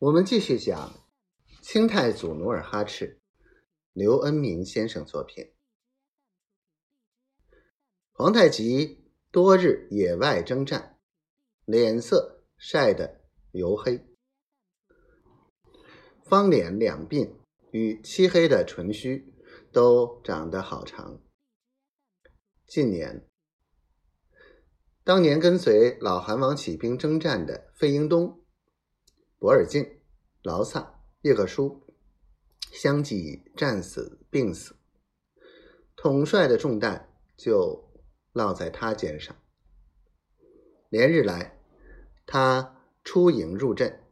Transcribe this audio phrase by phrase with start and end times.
[0.00, 0.94] 我们继续讲
[1.60, 3.18] 清太祖努尔哈赤，
[3.92, 5.52] 刘恩明先生作品。
[8.12, 11.00] 皇太极多日野外征战，
[11.64, 14.06] 脸色晒得黝黑，
[16.24, 17.34] 方脸两鬓
[17.72, 19.34] 与漆黑的唇须
[19.72, 21.20] 都长得好长。
[22.68, 23.28] 近年，
[25.02, 28.44] 当年跟随老韩王起兵征战的费英东、
[29.38, 30.00] 博尔进、
[30.42, 31.82] 劳萨、叶克舒
[32.72, 34.76] 相继战死、病死，
[35.96, 37.86] 统帅的重担就。
[38.34, 39.34] 落在他肩上。
[40.90, 41.58] 连日来，
[42.24, 44.04] 他出营入阵，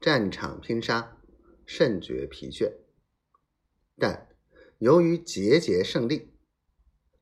[0.00, 1.18] 战场拼杀，
[1.66, 2.72] 甚觉疲倦。
[3.98, 4.28] 但
[4.78, 6.32] 由于节节胜利，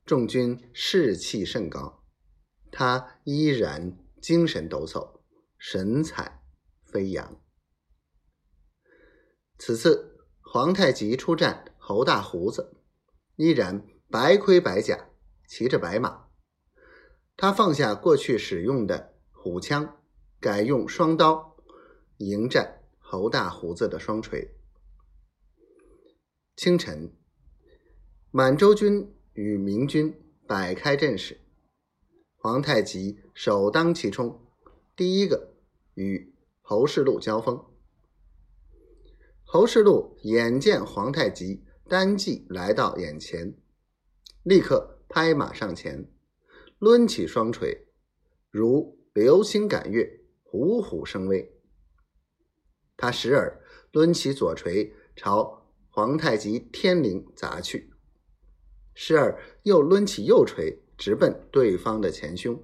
[0.05, 2.05] 众军士气甚高，
[2.71, 5.21] 他依然精神抖擞，
[5.59, 6.45] 神采
[6.85, 7.43] 飞扬。
[9.65, 12.83] 此次皇太极出战侯大胡子，
[13.37, 15.11] 依然白盔白甲，
[15.47, 16.25] 骑着白马。
[17.37, 19.99] 他放下过去使用的虎枪，
[20.41, 21.57] 改用双刀
[22.17, 24.53] 迎战侯大胡子的双锤。
[26.57, 27.17] 清晨，
[28.33, 31.41] 满洲军与明军摆开阵势，
[32.35, 34.45] 皇太极首当其冲，
[34.97, 35.55] 第一个
[35.95, 37.65] 与侯世禄交锋。
[39.55, 43.55] 侯世禄眼见皇太极单骑来到眼前，
[44.45, 46.11] 立刻拍马上前。
[46.79, 47.87] 抡起双锤，
[48.49, 51.53] 如流星赶月，虎虎生威。
[52.97, 57.93] 他时而抡起左锤朝皇太极天灵砸去，
[58.95, 62.59] 时而又抡起右锤直奔对方的前胸。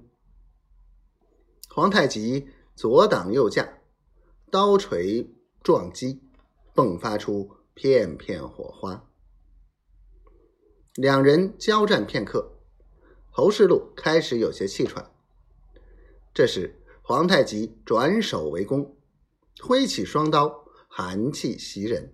[1.69, 3.77] 皇太极左挡右架，
[4.49, 6.23] 刀锤撞击，
[6.79, 9.09] 迸发出片片火花。
[10.95, 12.55] 两人交战片刻。
[13.31, 15.11] 侯世禄开始有些气喘，
[16.33, 18.97] 这时皇太极转手为攻，
[19.61, 22.11] 挥起双刀，寒气袭人。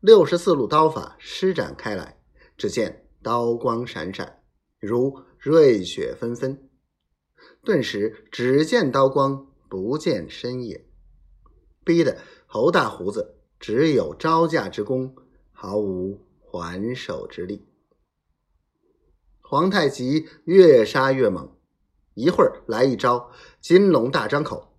[0.00, 2.20] 六十四路刀法施展开来，
[2.56, 4.42] 只见刀光闪闪，
[4.80, 6.68] 如瑞雪纷纷。
[7.62, 10.84] 顿时只见刀光，不见身影，
[11.84, 13.36] 逼得侯大胡子
[13.66, 15.16] 只有招架之功，
[15.50, 17.66] 毫无还手之力。
[19.40, 21.50] 皇太极越杀越猛，
[22.12, 23.30] 一会儿来一招
[23.62, 24.76] 金龙大张口，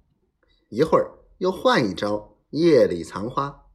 [0.70, 3.66] 一会儿又换一招夜里藏花，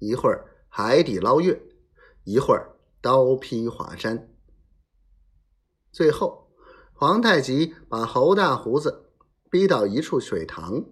[0.00, 1.62] 一会儿海底捞月，
[2.24, 4.34] 一会儿刀劈华山。
[5.92, 6.50] 最后，
[6.92, 9.12] 皇太极把侯大胡子
[9.48, 10.84] 逼到一处水塘，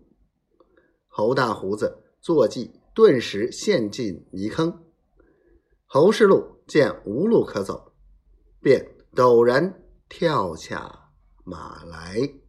[1.09, 4.84] 侯大胡子坐骑顿时陷进泥坑。
[5.84, 7.93] 侯世禄见无路可走，
[8.60, 11.10] 便陡然跳下
[11.44, 12.44] 马来。